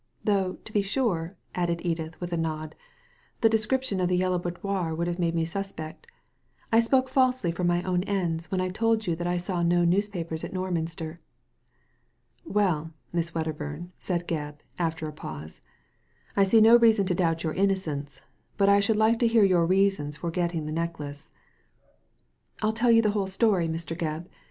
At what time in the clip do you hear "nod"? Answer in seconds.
2.37-2.73